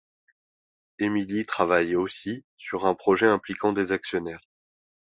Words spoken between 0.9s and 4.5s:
Emily travaille aussi sur un projet impliquant des actionnaires.